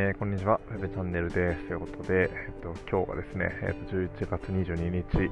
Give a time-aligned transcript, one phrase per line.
[0.00, 1.66] えーこんにちは、ウェブチャンネルです。
[1.66, 5.28] ということで、えっと、今日がですね、えっと、11月22日、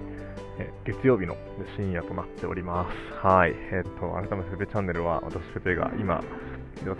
[0.59, 1.37] え月曜日の
[1.77, 3.25] 深夜となっております。
[3.25, 3.53] はい。
[3.53, 6.21] えっと、改めてウェブチャンネルは、私、ペペが今、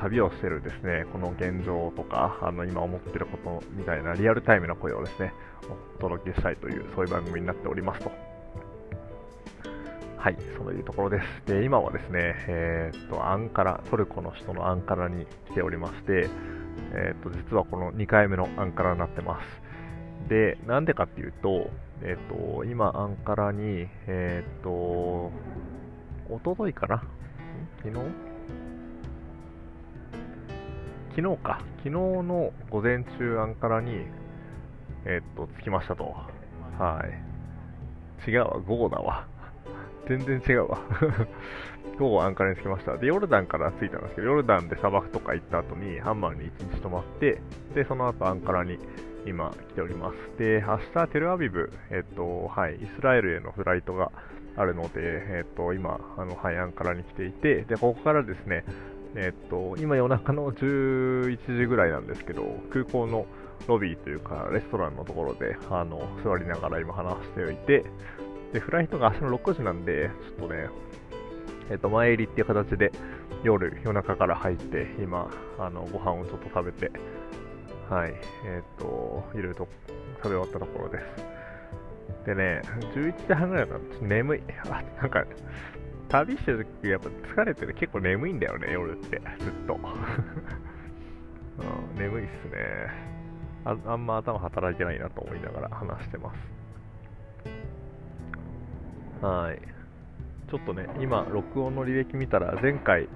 [0.01, 5.33] 旅をしてるですね、この現状とか、あの、今思ってることみたいなリアルタイムな声をですね、
[5.99, 8.13] お届けしたいという、そういう番組になっておりますと。
[10.19, 11.53] はい、そういうところです。
[11.53, 16.29] で、今はですね、えーっと、アンカラ、トルコの首都のアンカラに来ておりまして、
[16.93, 20.29] えーと、実はこの2回目のアンカラになってます。
[20.29, 21.71] で、なんでかっていうと、
[22.03, 24.71] えーと、今、アンカラに、えーと、
[26.29, 27.03] おとといかな？
[27.79, 27.97] 昨日？
[31.17, 31.61] 昨日か。
[31.79, 34.07] 昨日の午前中、アンカラに、
[35.05, 36.15] えっと、着きましたと。
[36.79, 37.05] は
[38.27, 38.31] い。
[38.31, 39.27] 違うわ、午後だわ。
[40.09, 40.79] 全然違うわ。
[41.99, 42.97] 午後アンカラに着きました。
[42.99, 47.41] で、ヨルダンから着いたんですけど、ヨルダンで砂漠とか行った後にハンマーに1日泊まって、
[47.75, 48.79] で、その後アンカラに
[49.27, 50.39] 今来ております。
[50.39, 54.13] で、明日テルアビブ、えっと、はい、イスラエルへのフライトが
[54.57, 58.65] あるので、えっと、今、あの、はい、アンカラに来ていて、で、ここからですね、
[59.15, 63.27] えっと、今夜中の11時ぐらいなんですけど、空港の
[63.67, 67.85] ロビーというか、レストランのところで、あの、座りながら今話しておいて、
[68.53, 70.69] で、フライトが明日の6時なんで、ちょっとね、
[71.71, 72.93] えっと、前入りっていう形で、
[73.43, 76.91] 夜、夜中から入って、今、あの、ご飯をちょっと食べて、
[77.91, 79.69] はい、えっと、いろいろと
[80.23, 81.05] 食べ終わったところです。
[82.27, 82.63] でね、
[82.95, 84.43] 11時半ぐらいだったらちょっと眠い。
[84.71, 85.25] あ、なんか、
[86.09, 89.21] 旅してる時やっぱ疲れてて結構眠いんだよね、夜って。
[89.39, 89.75] ずっと。
[91.59, 92.59] うん、眠いっすね
[93.65, 93.77] あ。
[93.87, 96.39] あんま頭働いてないなと思いながら話してます。
[99.21, 99.61] はい。
[100.51, 103.09] ちょっとね、今、録音の履歴見たら、前回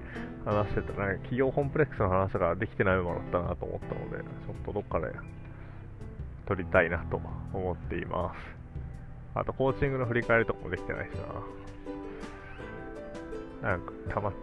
[0.45, 5.07] 話してた、なんか企業コンプレックスの話ができてないものだったなと思ったので、ちょっとどっかで
[6.47, 7.21] 撮りたいなと
[7.53, 8.37] 思っています。
[9.35, 11.11] あと、コーチングの振り返りとかもできてないし
[13.61, 13.69] な。
[13.69, 14.33] なんか、たま、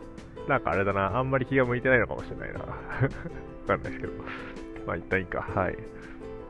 [0.49, 2.61] なんかあれだな、あんまり気が向いてないのかもしれないな。
[2.61, 2.67] わ
[3.67, 4.13] かんないですけど。
[4.87, 5.43] まあ、一旦いいか。
[5.43, 5.77] はい。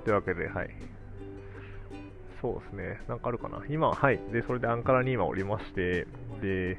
[0.05, 0.71] というわけで、はい。
[2.41, 3.01] そうですね。
[3.09, 3.63] なんかあるかな。
[3.69, 4.21] 今、はい。
[4.33, 6.07] で、それでアンカラに今おりまして、
[6.41, 6.79] で、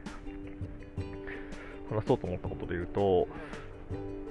[1.90, 3.28] 話そうと思ったことで言うと、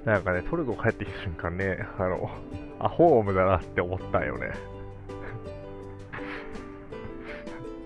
[0.05, 2.29] なんかね、トルコ帰ってきた瞬間ね、あの、
[2.79, 4.51] アホームだなって思ったよね。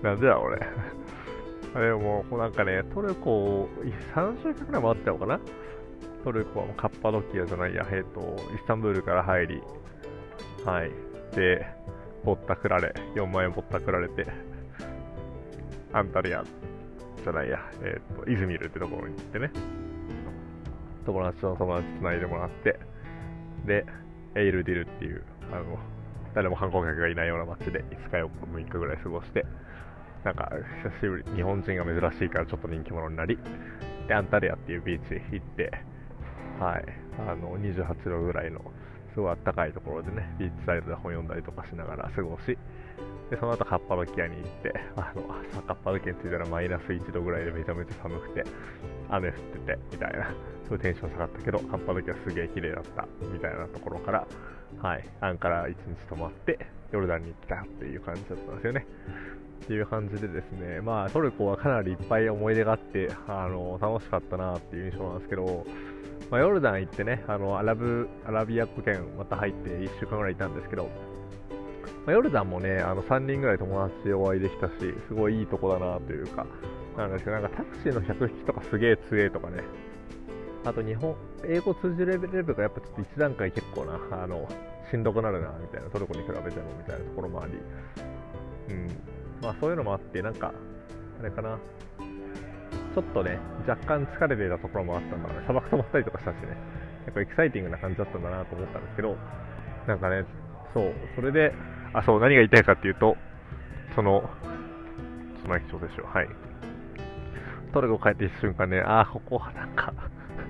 [0.02, 0.60] なんでだ、俺。
[1.74, 3.68] あれもう、なんかね、トルコ、
[4.14, 5.40] 3週間くらい回ったのかな
[6.22, 9.62] トルコはカッパドキアじゃないや、えっと、イスタンブールから入り、
[10.64, 10.90] はい。
[11.34, 11.66] で、
[12.24, 14.26] ぼったくられ、4万円ぼったくられて、
[15.92, 16.44] アンタリア
[17.22, 19.50] じゃないや、えっ、と、イズミルってところに行ってね、
[21.06, 22.78] 友達の友達つないでもらって、
[23.66, 23.86] で、
[24.34, 25.78] エイルディルっていう、あの、
[26.34, 29.46] 誰も観光客がいないような街で5日4日6日ぐらい過ごして、
[30.24, 30.50] なんか、
[30.82, 33.38] 久しぶり、日本人が珍しいからちょっと人気者になり、
[34.08, 35.70] で、アンタリアっていうビーチ行って、
[36.58, 36.84] はい、
[37.28, 38.60] あの、28度ぐらいの、
[39.14, 42.58] すごい暖かいところでね、ビーチサイドで本読んだりとかしながら過ごし、
[43.30, 48.44] で、その後カッパドキアに行って、 あの、朝カッパドキアに着いたらマイナス1度ぐらいでめちゃめちゃ寒くて、
[49.08, 50.34] 雨降ってて、みたいな、
[50.68, 54.26] そういテンション下がったけど、カッパドキアすげえ綺麗だった、みたいなところから、
[54.82, 56.58] はい、アンから1日泊まって、
[56.90, 58.86] ヨルダンに来たっていう感じだったんですよね。
[59.64, 65.64] っていう感じでですね、まあトルコはかなりいっぱい思い出があって、あの、楽しかったなっていう印象なんですけど、
[66.30, 70.84] まあ、ヨルダン行ってね、あの、アラブ、アラビア語圏また入って1週間ぐらいいたんですけど、
[72.06, 74.72] まあ、ヨルダンもね、あの、3人ぐらい友達お会いできたし、
[75.08, 76.46] すごいいいとこだなというか、
[76.96, 79.62] なんですけど、なんかタクシーの客引きとかすげえ強えとかね、
[80.64, 81.14] あと日本、
[81.46, 84.48] 英語通じるレベルがやっぱちょっと一段階結構な、あの、
[84.90, 87.52] しんどくなるな、みたいな、トルコに比べてもみたいなところもあり、
[88.70, 88.86] うん。
[89.42, 90.52] まあそういうのもあって、なんか、
[91.20, 91.58] あれかな、
[92.94, 96.56] ちょっとね、若干疲れていたところもあったんだから、ね砂漠泊まったりとかしたしね、
[97.06, 99.16] 結構エキサイティングな感じだったんだなと思ったんですけど、
[99.88, 100.24] なんかね、
[100.72, 101.52] そう、それで、
[101.92, 103.16] あ、そう、何が言いたいかっていうと、
[103.96, 104.30] その、
[105.42, 106.28] その人でしょう、はい。
[107.72, 109.92] トルコ帰ってきた瞬間ね、あー、ここはなんか、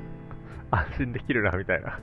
[0.70, 1.98] 安心できるな、みたいな。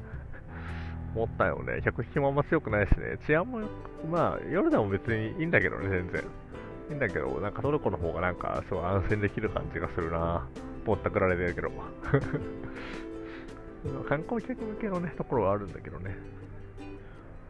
[1.14, 1.82] 思ったよね。
[1.84, 3.18] 客引きもあんま強くないしね。
[3.28, 3.60] 治安も、
[4.10, 6.24] まあ、ヨルダンも別にいいんだけどね、全然。
[6.92, 10.48] いんだけど、なんかトルコの方がなんか、すごい安心できる感じがするな。
[10.86, 11.72] ぼったくられてるけど。
[14.08, 16.18] 観光客向けのね、ところはあるんだけどね。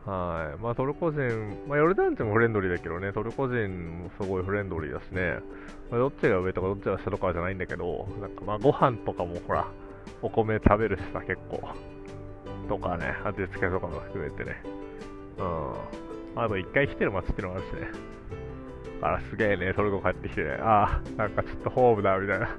[0.06, 0.62] はい。
[0.62, 5.40] まあトルコ人、まあヨルダン人もフレンドリーだけどね、トルコ人もすごいフレンドリーだしね。
[5.90, 9.68] まあ、どっちが上とかどっちが下とかじゃないんだけど、なんかまあご飯とかもほら、
[10.22, 11.62] お米食べるしさ、結構。
[12.68, 14.64] とかね、味付けとかも含めてね。
[15.38, 15.44] う
[16.40, 16.42] ん。
[16.42, 17.88] あと一回来てる街っていうのもあるしね。
[19.02, 20.58] あら、すげえね、トルコ帰ってきてね。
[20.62, 22.50] ああ、なんかちょっとホームだ、みたいな。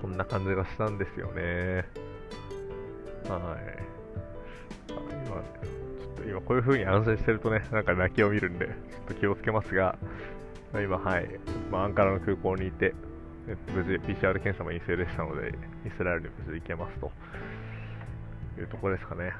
[0.00, 1.84] そんな感じがしたんですよね。
[3.28, 3.92] はい。
[4.88, 8.74] 今、ちょっと今こういう風に安心してるとね、なんか泣きを見るんで、ちょっ
[9.08, 9.98] と気をつけますが、
[10.74, 11.28] 今、はい、
[11.70, 12.94] まあ、アンカラの空港にいて、
[13.74, 15.52] 無事 PCR 検査も陰性でしたので、
[15.84, 17.10] イスラエルに無事行けますと
[18.58, 19.32] いうところですかね。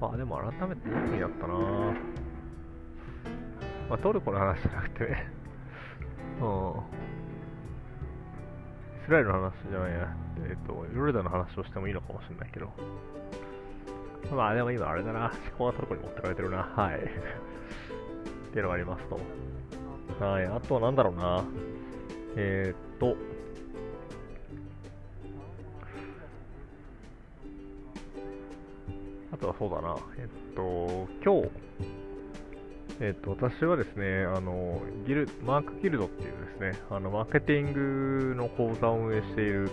[0.00, 1.54] まあでも改めていい国だったな
[3.90, 5.26] まあトルコの話じゃなくてね、
[6.40, 6.46] うん。
[9.02, 10.16] イスラエルの話じゃないや、
[10.46, 12.70] えっ、ー、と、ヨルダの話をしてもいいのかもしれないけど。
[14.32, 17.00] まあでも今あれだな、思考がトルコに持ってかれてるな、はい。
[17.02, 19.18] っていうのがありますと。
[20.24, 21.42] はい、あとはなんだろうな。
[22.36, 23.16] えー、っと、
[29.32, 29.96] あとはそうだな。
[30.16, 31.99] えっと、今日、
[33.02, 39.70] えっと、私はですね、あの、ギル、マークギルドっていうですね、あの、マーケティングの講座を運営している、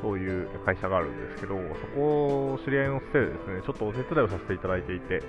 [0.00, 5.20] そういう会社があるんですけど、そこを知り合いのせいでですね、ちょっとお手伝いをさせていただいていて、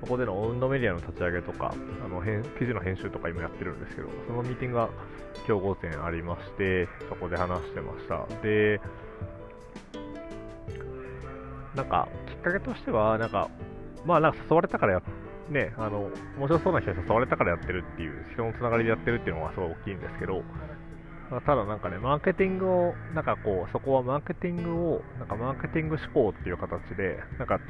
[0.00, 1.74] そこでのオウンドメディアの立ち上げとか、
[2.04, 2.20] あの
[2.58, 4.90] 記事の編集とか今やってるんですけど、そのミーティングが
[5.48, 8.26] 今日午前ありまして、そこで話してました。
[8.42, 8.78] で、
[11.74, 13.48] なんか、きっかけとしては、なんか、
[14.04, 15.02] まあなんか誘われたからや
[15.50, 20.42] ね、あの、面白そうな人に誘われたからやってるっていう、人のつながりでやってるっていうのがすごい大きいんですけど、
[21.44, 27.60] ただなんかね、マーケティングを、なんかこう、そこはマーケティングを、なんかマーケティング思考っていう形で、なんか、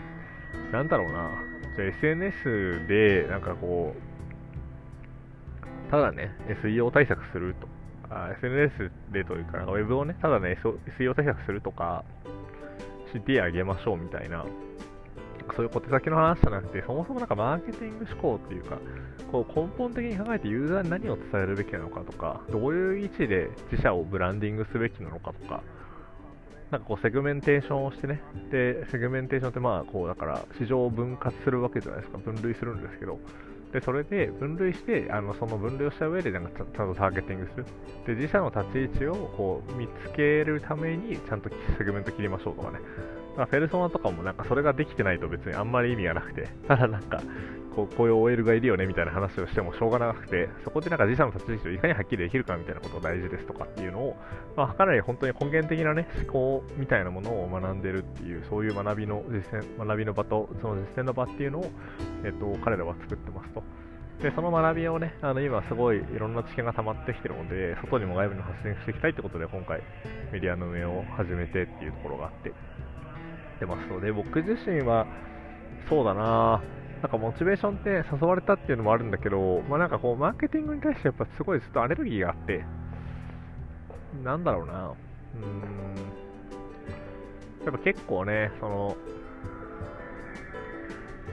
[0.72, 1.30] なんだろうな、
[1.76, 6.30] じゃ SNS で、なんかこう、ただね、
[6.62, 7.68] SEO 対策すると、
[8.08, 10.58] あ SNS でというか、ウェブをね、ただね、
[10.98, 12.04] SEO 対策するとか、
[13.12, 14.46] CTA 上げましょうみたいな、
[15.54, 18.78] そういう小手先の話じゃなくて、そもそもなんかマーケティング思考っていうか、
[19.30, 25.62] こう根本的に考えてユーザーに何を伝えるべきなのかとか、どういう位置で自社をブランディングすべきなのかとか、
[26.70, 33.18] なんかこうセグメンテーションをしてね、で、セグメンテーションってまあこうだから市場を分割するわけじゃないですか、分類するんですけど、
[33.72, 37.66] で、それで分類して、あのその分類をした上でなんかちゃんとターゲティングする。
[38.06, 42.78] で、自社の立ち位置をこう見つけるためにちゃんとセグメント切りましょうとかね。
[43.36, 47.20] まあ、ペルソナとかもなんかそれができてないと別にあんまり意味がなくて、 ただなんか、
[47.74, 54.16] こうこういう OL がいるよねみたいな話をしてもしょうがなくて、そこでなんか自社の立ち位置をいかにはっきりできるかみたいなことが大事ですとかっていうのを、
[54.56, 61.70] まあ、かなり本当に根源的なね、思考みたいなものを学んでるっていう、そういう学びの実践、学びの場と、その実践の場っていうのを、
[62.24, 63.62] えっと、彼らは作ってますと。
[64.22, 69.80] で、その学びをね、あの今すごいいろんな知見が溜まってきてるので、外にも外部にも発信していきたいってことで、今回
[70.30, 72.52] メディアの運営を始めてっていうところがあって、
[73.60, 75.06] てますので、僕自身は、
[75.88, 76.62] そうだな。
[77.02, 82.64] なんかモチベーションって誘われたっていうのもあるんだけど、まあなんかこう、マーケティングに対してやっぱすごいずっとアレルギーがあって、
[84.24, 84.88] なんだろうな。
[84.88, 85.94] うーん、
[87.64, 88.96] やっぱ結構ね、その、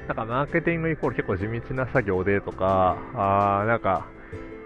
[0.08, 4.08] なんかマーケティングイコール結構地道な作業でとか、あーなんか、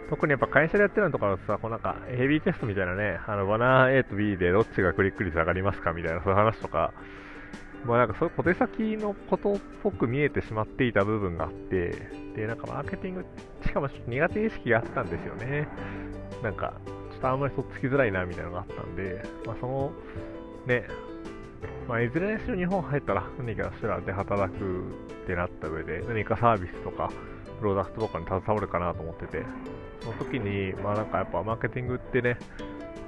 [0.09, 6.93] 特にやっぱ会社でやってるのとかだとさ、こうなんかヘビーテストみたいなね、あのバナー A と B でどっちがクリック率上がりますかみたいなそういう話とか、
[7.85, 11.91] まあなんかそういう小手先のことっぽく見えてしまっていた部分があって、
[12.35, 13.25] で、なんかマーケティング、
[13.63, 15.67] しかもちょっと苦手意識があったんですよね。
[16.43, 16.73] なんか、
[17.11, 19.91] ちょっとあんまりとっつきづらいなみたいなのがあったんで、まあその、
[20.65, 20.85] ね、
[21.87, 24.81] まあいずれにしろ日本入ったら何かしらで働く
[25.23, 27.11] ってなった上で、何かサービスとか、
[27.59, 29.43] プロダクトとかに携わるかなと思ってて、
[30.01, 32.37] その時に、まあなんかやっぱマーケティングってね、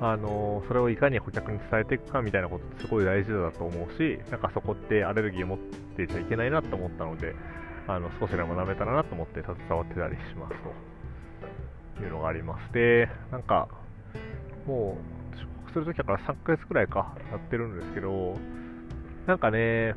[0.02, 5.58] あのそれをいかに顧客に伝えていくかみたいなことってすごい大事だと思うし、なんかそこってアレルギーを持っ
[5.96, 7.36] てちゃいけないなと思ったので、
[7.88, 10.56] あの少しでも学べたらなと思って携わってたりします
[11.98, 13.68] というのがありまして、なんか
[14.66, 14.98] も
[15.34, 18.36] う出国するときだから3ヶ月くらいかやってるんですけど、
[19.28, 19.96] なんかね、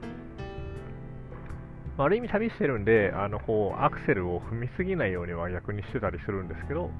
[1.98, 6.90] ある意味旅してるんで、あのこうアクセルを踏みすぎないようには逆にしてたりするんですけど、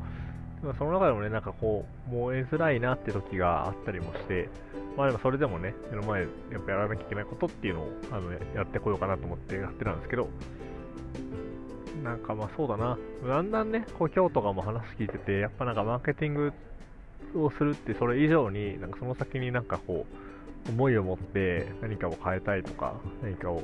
[0.75, 4.49] その中でもね、なんかこう、燃えづらいなって時があったりもして、
[4.97, 10.29] まあでもそれでもね、目の前やっぱやらなきゃいけないことっていうのをあのやってこようかなと思ってやってたんですけど、
[12.03, 16.53] なんかまあそうだな、だんだんね、こう今日とかも話聞いてて、やっぱなんかマーケティング
[17.35, 20.07] をするってそれ以上に、なんかその先になんかこ
[20.69, 23.63] う、思いを持って何かを変えたいとか、何かを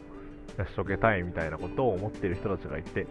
[0.59, 3.07] 成し遂げたいみたいなことを思っている人たちがいて、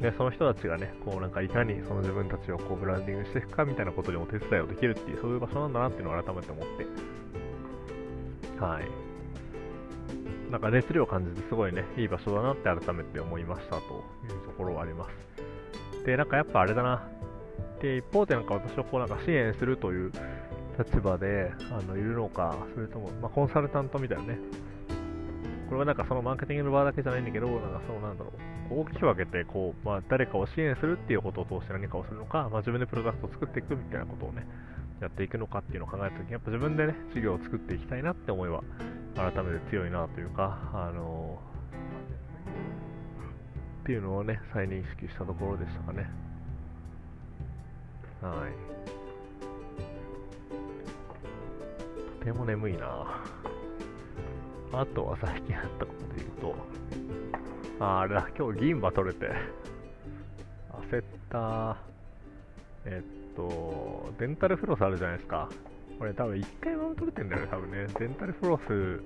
[0.00, 6.86] で、その人たちがね、こうなんかいかにその自分たちをこうブランディングしていくかみたいなことにお手伝いをできるっていう、そういう場所なんだなっていうのを改めて思って。
[8.60, 10.50] はい。
[10.50, 13.80] なんか熱量を感じてすごいね、いい場所だなって改めて思いましたという
[14.46, 16.06] ところはあります。
[16.06, 17.08] で、なんかやっぱあれだな。
[17.80, 20.12] で、一方でなんか私はこうなんか支援するという
[20.78, 24.38] 立場であのいるのか、それとも、まあ、コンサルタントみたいなね。
[25.68, 28.32] これはなんかそのマーケティングの場だけじゃないんだけど、なんかそのなんだろ
[28.70, 34.46] う、大きく分けてこう、まあ、誰かを支援するっていうことを通して何かをするのか、まあ、自分でプロダクトを作っていくみたいなことをね、
[35.00, 38.62] やっていくのかっていうのを考えたときに、やっぱ自分でね、事業を作っていきたいなって思いは、
[39.16, 41.38] 改めて強いなというか、あの
[43.82, 46.10] っていうのをね、再認識したところでしたかね。
[48.20, 48.52] はい。
[52.18, 53.22] とても眠いな
[54.78, 56.54] あとは最近あったことで言うと、
[57.82, 59.30] ああれだ、今日銀歯取れて、
[60.90, 61.78] 焦った。
[62.84, 65.48] えっと、デンタルフロスあるじゃないですか。
[65.98, 67.86] これ多分1回も取れてんだよね、多分ね。
[67.98, 69.00] デンタルフロス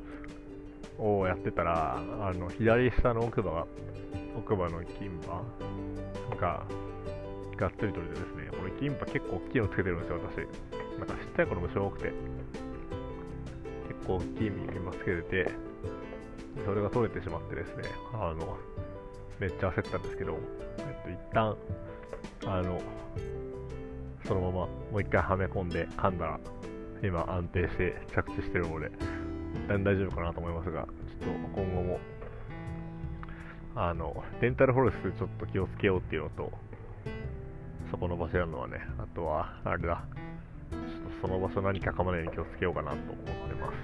[0.99, 3.67] をやってたら、あの、左下の奥歯が、
[4.37, 5.41] 奥歯の金歯
[6.37, 6.65] が、
[7.57, 10.39] がっつり取れてですね、これ銀歯結構大きいのつけてるんですよ、私。
[10.99, 12.12] なんかちっちゃい頃もしょ多くて。
[14.07, 15.50] 構大きい今つけてて、
[16.64, 18.59] それが取れてしまってですね、あの、
[19.38, 20.38] めっちゃ焦ったんですけど、
[20.78, 21.57] えっと、一旦、
[22.47, 22.80] あの、
[24.26, 26.40] そのままもう一回はめ込んで噛んだら、
[27.02, 28.90] 今安定して着地してるので、
[29.54, 32.00] 一旦大丈夫かなと思いますが、ちょっと今後も、
[33.75, 36.52] あの、デンタルフォレスちょっと気をつけようっていうのと、
[37.90, 40.04] そこの場所やるのはね、あとは、あれだ、
[41.21, 43.75] その場所何か噛まないように気をつけようかなと思ってます。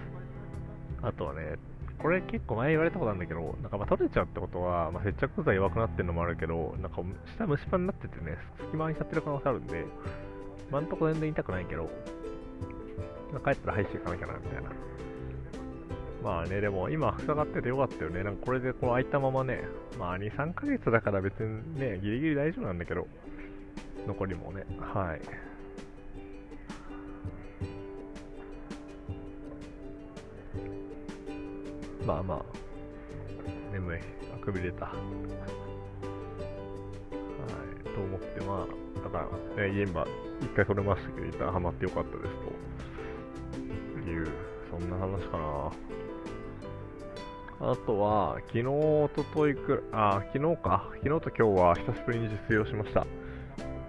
[1.02, 1.57] あとはね、
[1.99, 7.02] これ結構前言われたことあるんだけど、なんかま取れちゃうってことは、まあ、接着剤弱くなってるのもあるけど、なんか
[7.37, 9.85] 下虫歯になっててね、隙間空いちゃってる可能性あるんで、
[10.69, 11.90] 今んとこ全然痛くないけど、
[13.33, 14.71] まあ、帰ったら歯医者行かなきゃな、みたいな。
[16.23, 18.25] まあね、でも今塞がっててよかったよね。
[18.25, 19.62] なんかこれでこう開いたままね、
[19.99, 23.07] まあ2、3ヶ月だから別にね、ギリギリ大丈夫なんだけど、
[24.07, 25.21] 残りもね、はい。
[32.06, 32.42] まあまあ、
[33.72, 33.98] 眠い。
[34.32, 34.86] あくび出た。
[34.86, 34.94] はい。
[37.92, 40.06] と思って、まあ、だから、ね、今、
[40.40, 42.30] 一回取れましたけど、一旦ハマってよかったです
[44.04, 44.28] という、
[44.70, 45.72] そんな話かな。
[47.72, 50.90] あとは、昨日、おとといくあ、昨日か。
[51.02, 53.04] 昨日と今日は久しぶりに自炊をしました。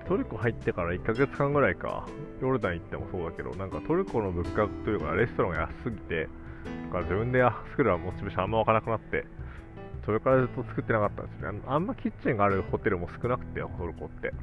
[0.08, 2.08] トルコ入ってから1ヶ月間ぐらいか、
[2.42, 6.30] ヨルダン行ってもそうだけど、なんかトルコの物価というか、レストランが安すぎて、
[6.88, 9.26] か自分で作るモチベーションあんま湧からなくなって、
[10.06, 11.62] それからずっと作ってなかったんですよね。
[11.68, 14.34] あんまキッチンがあるホテルも少なくて、トルコって。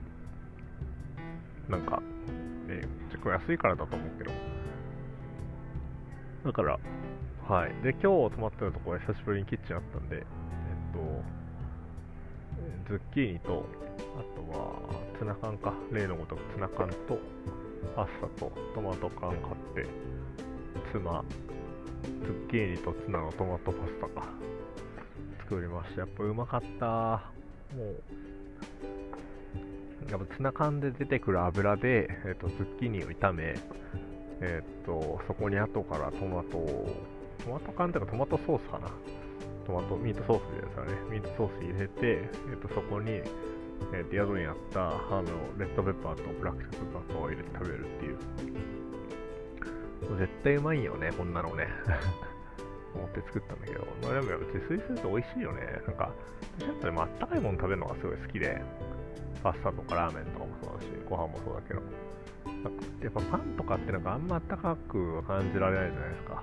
[1.68, 2.02] なんか、
[2.68, 4.30] ね、結構安いからだと思うけど。
[6.44, 6.78] だから、
[7.48, 7.74] はい。
[7.82, 10.24] で、今日泊まってたところは久しぶりにキッチンあったんで、えっ
[10.92, 11.00] と、
[12.88, 13.66] ズッキーニと、
[14.18, 14.22] あ
[14.52, 14.72] とは、
[15.18, 15.72] ツナ缶か。
[15.90, 17.18] 例のごとくツナ缶と、
[17.96, 19.40] パスタとトマト缶買っ
[19.74, 19.86] て、
[20.92, 21.63] ツナ、ズッ
[22.54, 24.28] キーニとツナのトマトパスタか。
[25.40, 26.02] 作りました。
[26.02, 26.86] やっぱうまかった。
[26.86, 27.82] も
[30.06, 33.56] う、やっぱツナ缶で出てくる油で、えっと、ズッキーニを炒め、
[34.40, 36.94] えっと、そこに後からトマトを、
[37.44, 38.86] トマト缶というかトマトソースかな。
[39.66, 40.92] トマト、ミートソースですよね。
[41.10, 43.24] ミートソース入れて、えっと、そこに、え
[44.02, 45.24] っと、宿にあった、あの、
[45.58, 48.18] レッドペッパーとブラックペッパーとを入れて食べるっていう。
[50.20, 51.66] 絶対うまいよね、こんなのね。
[52.98, 55.62] 思って作ったんだけど、まあでもやっぱ自炊すると美味しいよね。
[55.86, 56.10] なんか、
[56.58, 58.62] 私やっぱでもあったかいもの食べるのがすごい好きで、
[59.42, 61.82] パスタとかラーメンとかもそうだし、ご飯もそうだけど、
[62.46, 66.42] なんかやっぱパンとかってなんかあんまあったかく感じられないじゃないですか。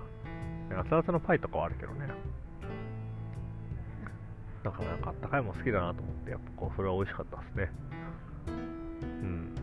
[0.71, 2.07] 熱々のパイとかはあるけどね。
[4.63, 7.71] だからなんかあったかいもの好きだなと思って、やっぱこう、それは美味しかったですね。
[8.47, 9.55] うん。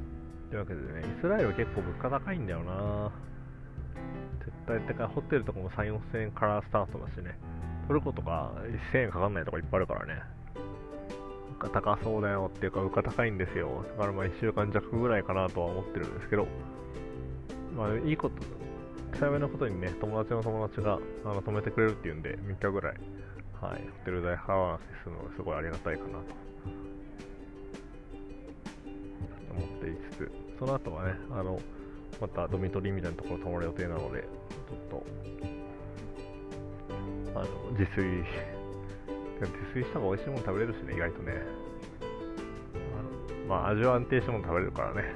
[0.50, 3.12] というわけでね、イスラエル結構物価高いんだよな
[4.48, 5.06] 絶対高い。
[5.06, 7.38] ホテルとかも3、4000円からスタートだしね。
[7.86, 8.52] トルコとか
[8.92, 10.22] 1000円かかんないとかいっぱいあるからね。
[11.60, 13.84] 物価高そうだよっていうか、物価高いんですよ。
[13.96, 16.46] だからまあ1週間弱ぐらいかなとは思ってるんですけど、
[17.76, 18.36] まあいいこと、
[19.18, 22.96] 幸いなことにね、友達の友達があの止めてくれるっていうんで、3日ぐらい、
[23.60, 26.16] はい、ホテル代払わなくて済むのですごいありがたいかなと
[29.50, 31.58] 思っていつつ、その後はね、あの、
[32.20, 35.06] またドミトリーみたいなところ泊まる予定なので、ちょっと、
[37.34, 38.06] あの、自炊、
[39.40, 41.32] 自炊した方が美味しいもの食べれるしね、意外とね。
[43.48, 45.12] まあ、味は安定したもの食べれるからね。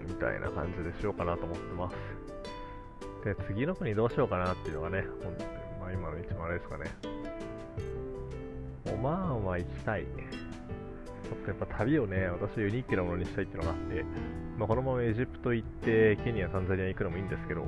[0.00, 1.96] うん、みたいな感じでしようかなと思ってます。
[3.24, 6.84] で、次の国どうしようかなっていうのがね、本当にまあ今の一番あれですかね。
[8.86, 10.04] オマーンは行きたい。
[10.04, 14.04] ちょっとやっぱ旅をね、私ユニークなものにしたいっていうのがあって、
[14.60, 17.66] まあ、このままエジプト行って、ケニア、タンザニア行くのもいいんですけど、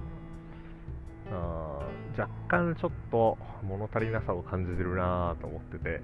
[1.32, 6.02] あ若干ちょっと物足りなさを感じてるなと思ってて、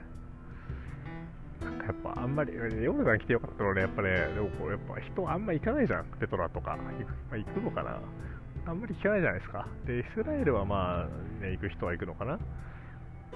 [1.60, 6.70] なんかやっぱあんまり、ヨルダン来てよかったのね、やっぱね、でもこうやっぱ人あんま行かないじゃん、ペトラとか。
[6.70, 8.00] 行く,、まあ、行くのかな
[8.64, 9.68] あんまり聞かないじゃないですか。
[9.84, 12.38] で、イスラエルはまあ、ね、行く人は行くのかなっ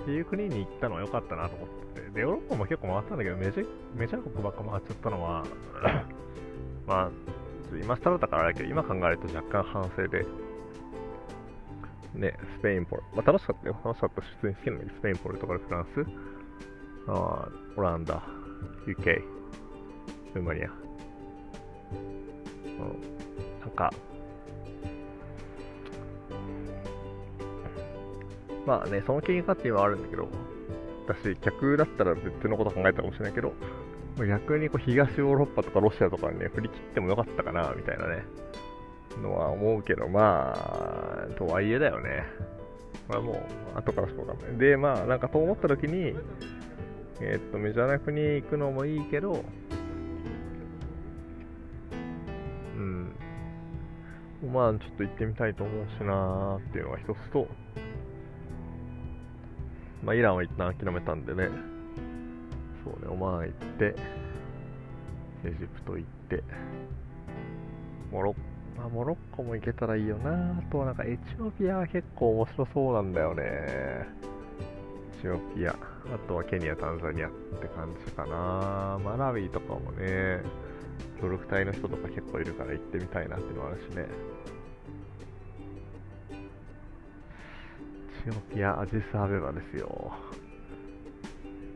[0.06, 5.44] ていう国に行ったのは良かったなと思ってて、で、ヨーロッパも結構回ったんだけど、メジメジャー国ばっか回っちゃったのは
[6.88, 7.10] まあ、
[7.78, 10.26] 今更だからだけど、今考えると若干反省で、
[12.14, 13.76] ね、スペイン、ポル、まあ、楽しかったよ。
[13.84, 16.06] 楽しかったし、普通に好きなのに、スペイン、ポルトガル、フランス、
[17.08, 18.22] あオランダ、
[18.86, 19.04] UK、
[20.34, 20.70] ルーマニア。
[22.64, 23.92] うん、なんか、
[28.66, 30.28] まあね、その経験価値はあるんだけど、
[31.06, 33.52] 私、逆だったら別のこと考えたかもしれないけど、
[34.18, 38.24] 逆にこう東ヨーロッパとかロシアとかにね、振り切ってもよかったかな、みたいなね、
[39.22, 42.24] のは思うけど、まあ、とはいえだよね。
[43.08, 43.32] これはも
[43.74, 44.58] う、後からしかわかんない。
[44.58, 46.14] で、まあ、なんかと思った時に、
[47.20, 49.44] えー、っと、メジャーな国行くのもいいけど、
[52.76, 53.14] うん、
[54.52, 57.48] まあ、ちょっと行ってみたいと思うしなーっていうのが一つと、
[60.04, 61.48] まあ、イランは一旦諦めたんでね、
[62.84, 63.94] そうね、オマーン行って、
[65.44, 66.42] エジプト行って、
[68.10, 68.34] モロッ
[68.76, 73.42] まあ、モロッコも行けたらいいよなあとはなんかエチオピアは結構面白そうなんだよね。
[73.44, 74.06] エ
[75.20, 75.76] チオピアあ
[76.26, 78.98] とはケニア、タンザニアって感じかな。
[79.04, 80.42] マラウィとかもね
[81.20, 84.06] 協力隊の人とか結構いるから行ってみたいなっていうのもあるしね。
[88.26, 90.12] エチオピア、アジスアベバですよ。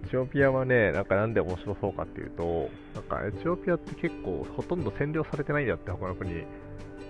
[0.07, 6.45] チオピアはね、なんかなんで面白そうかっていうと、なんかエチオピアって結構ほとんど占領されてないんだって、他の国。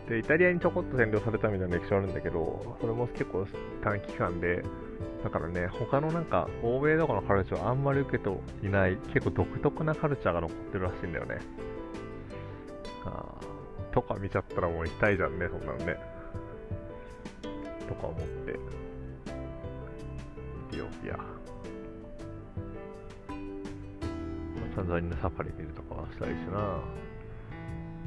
[0.08, 3.46] で、イタリアにちょこっと占領されたみたいな歴史あるんだけど、それも結構
[3.82, 4.62] 短期間で、
[5.24, 8.30] だからね、他のなんか、欧米とかのカルチャーはあんまり受けて
[8.62, 11.38] いない、結構独特なカルチャーが残ってるらしいんだよね。
[13.04, 13.34] あ
[13.92, 15.96] とか見ちゃったらもう行きたいじゃんね、そんなんね。
[17.88, 18.52] とか思って。
[18.52, 18.54] エ
[20.70, 21.18] ティオピア。
[24.76, 26.80] タンザニアサファリ見るとかはしたいしな。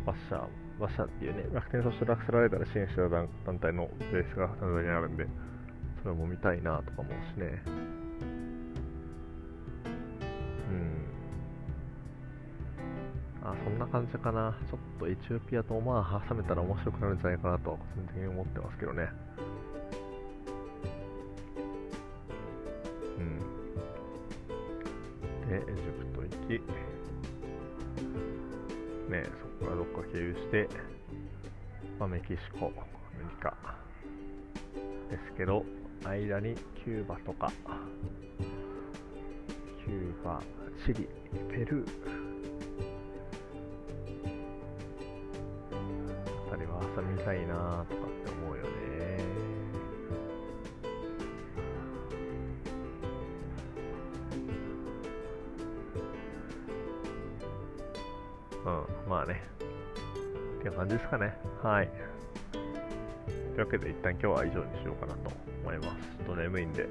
[0.05, 3.27] バッシャー馬車っていうね、楽天そしてラクセラレーダーで支援してる団
[3.60, 5.27] 体のベースがタンザニアにあるんで、
[6.03, 7.62] それも見たいなとか思うしね。
[10.69, 10.73] う
[13.45, 13.49] ん。
[13.49, 14.55] あ、そんな感じかな。
[14.69, 19.10] ちょっとエチオピアとオマーン挟めたら面白くなるんじゃないかなと、個人的に思ってますけどね。
[23.17, 23.39] うん。
[25.49, 25.88] で、
[26.58, 26.64] ね、
[29.60, 30.68] そこからどっか経由して、
[32.00, 32.76] まあ、メキシコ、アメ
[33.30, 33.56] リカ
[35.12, 35.64] ですけど、
[36.04, 37.52] 間にキューバとか、
[39.86, 40.42] キューバ、
[40.86, 41.08] チリ、
[41.50, 41.90] ペルー、
[46.48, 48.38] あたりは遊びたいなとかって思
[60.80, 61.36] 感じですかね。
[61.62, 61.89] はい。
[62.54, 62.63] とい
[63.58, 65.89] うわけで一旦今日は以上にしようかなと思います。
[65.89, 66.89] ちょっと眠いんで、こ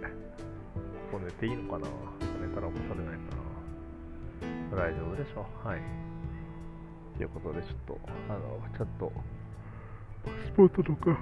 [1.12, 1.88] こ寝ていいのかな?
[2.38, 5.66] 寝たら起こされないかな大丈夫でしょう。
[5.66, 5.80] はい。
[7.16, 7.98] ということで、ちょっと、
[8.28, 9.10] あの、ちょっと、
[10.22, 11.16] パスポートとか、や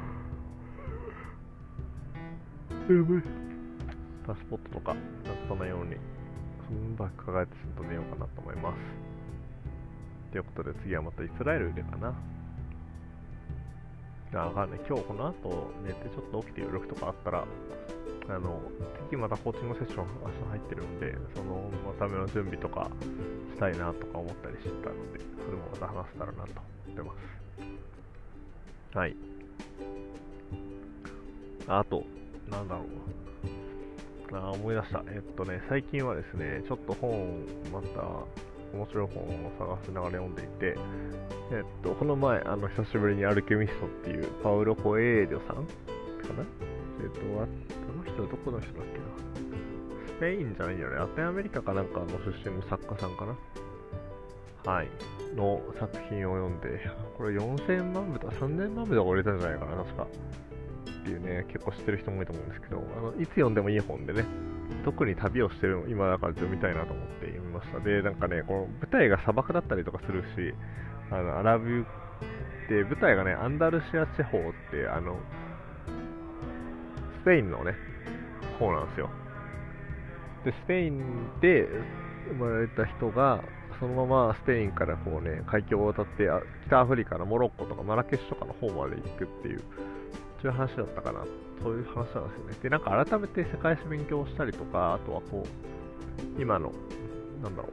[2.90, 3.22] ばい。
[4.26, 4.96] パスポートとか、
[5.46, 5.94] そのように、
[6.66, 8.76] そのバック抱えてちゃんと寝ようかなと思います。
[10.33, 12.12] ということで次はまたイスラエルでかな。
[14.37, 14.81] あ、わかんない。
[14.88, 17.44] 今日この後寝てちょっと起きて夜とかあったら、
[18.29, 18.61] あの、
[19.09, 22.90] 次またコーチングセッション明日入ってるんで、そのための準備とか
[23.55, 27.14] したいなとか思ったりしてたので、それもまた話せたらなと思ってま
[28.92, 28.99] す。
[28.99, 29.16] はい。
[31.68, 32.05] あと、
[32.51, 34.37] なんだろう。
[34.37, 35.05] あ、思い出した。
[35.09, 38.03] えっとね、最近はですね、ちょっと本、また、
[38.72, 40.76] 面白い本を探しながら読んでいて、
[41.52, 45.62] えっと、この前、あの、久しぶりにアルケミストっていうパウロ・コエーリョさんか
[46.35, 46.44] な？
[47.02, 47.46] えっと、あ
[47.96, 49.05] の人どこの人だっけな？
[50.09, 50.96] スペインじゃないよね？
[50.96, 53.37] ラテンアメリカかなんかの出身の作家さんかな？
[54.72, 54.88] はい。
[55.35, 56.81] の作品を読んで、
[57.18, 60.05] これ4000万部とか3000万部とか売れたんじゃないかな、確か。
[60.05, 60.07] っ
[61.05, 64.24] ていうね、結構知ってる人も多いと思うんですけど、あのいつ読んでもいい本でね、
[64.85, 67.81] 特に旅をしてるの、今だから読みたいなと思って読みました。
[67.81, 70.55] で、なんかね、この舞台が砂漠だったりとかするし、
[71.11, 71.87] あのアラブ
[72.68, 75.18] で、舞台がね、アンダルシア地方って、あの、
[77.22, 77.74] スペインのね、
[78.59, 79.11] 方なんですよ。
[80.44, 81.68] で、スペインで
[82.29, 83.42] 生まれた人が、
[83.79, 86.29] そのままスペインからこうね、海峡を渡って、
[86.66, 89.62] 北アフリカのモロッコとかマラケシュとかの方まで行くっていう、
[90.46, 91.24] そういう話だったかな。
[91.61, 92.56] そういう話なんですよね。
[92.62, 96.72] で、なんか改めて世界史勉強したりとか、あとはこう、今の、
[97.42, 97.72] なんだろう、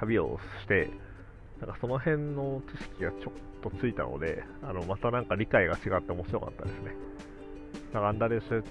[0.00, 0.90] 旅をして、
[1.60, 3.32] なんかその辺の知識がちょっ
[3.62, 6.96] とついたので、あのまたなんか理解が違って面白かったですね。
[7.92, 8.64] なんかアンダレス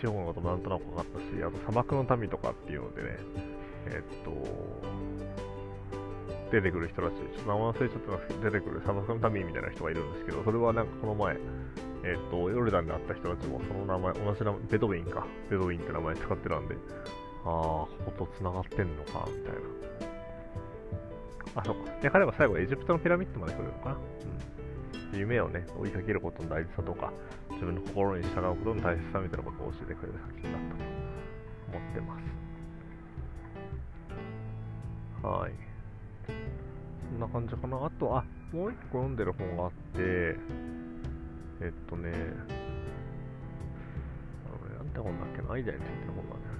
[0.00, 3.18] 地方のこともなんとなく分かったし、あと砂漠の民とかっていうのでね、
[3.88, 4.30] え、っと、
[6.50, 11.36] 出てくる人たち、ちょっと名前忘れちゃったんですけど、出てくる砂漠の民みたいな人がいるんですけど、それはなんかこの前、
[12.04, 16.76] えー、と、ヨルダンで会った人たちもその名前、同じ名前、ベドウィンか、ベドウィンって名前使ってたんで、
[17.44, 19.60] ああ、ここと繋がってんのか、みたいな。
[21.56, 21.90] あ、そうか。
[22.00, 23.96] で、彼は最後エジプトのピラミッドまで来るのかな。
[25.12, 25.18] うん。
[25.18, 27.12] 夢をね、追いかけることの大事さとか、
[27.50, 30.84] 自分の心に従うことの大切さみたいなことを教えてくれる作品だったと
[31.78, 32.46] 思ってます。
[35.26, 35.65] はい。
[37.16, 37.76] んな感じかな。
[37.84, 40.36] あと、あ、もう一個読んでる本があって、
[41.60, 42.12] えっとね、
[44.46, 46.54] あの、なんて本だっけな、アイデアについての本なんだよ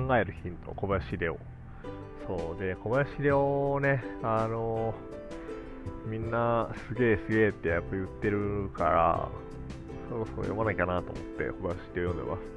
[0.00, 0.08] ね。
[0.08, 1.38] 考えるヒント、小林レオ。
[2.26, 4.94] そうで、小林涼ね、あの
[6.06, 9.28] みんなすげえすげえってやっぱ言ってるから、
[10.08, 12.54] そろそろ読まなきゃなと思って小林涼読んでます。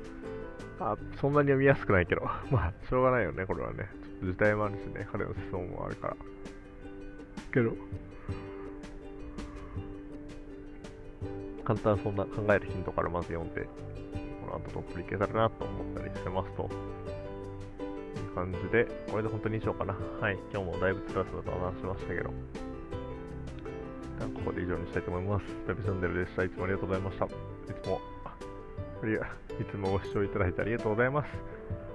[0.79, 3.89] あ、そんなに読みやすくないけど、 まあ、しょうがないよね、これはね。
[4.21, 6.17] 時代もあるしね、彼の思想もあるから。
[7.53, 7.73] けど、
[11.63, 13.61] 簡単そんな考えるヒントからまず読んで、
[14.41, 16.69] この後トップにいけたらなと思ったりしてますと。
[18.37, 19.95] 感じで、これで本当に以上かな。
[20.21, 22.29] はい、今日もだいぶつらつらと話しましたけど。
[24.19, 25.45] ここで以上にしたいと思います。
[25.67, 26.43] ペペチャンネルでした。
[26.43, 27.25] いつもありがとうございました。
[27.25, 27.29] い
[27.83, 28.01] つも、
[29.59, 31.29] いつもご視聴いただいてありがとうございます。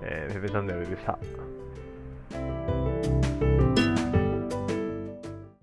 [0.02, 1.18] えー、ペペチャンネルでした。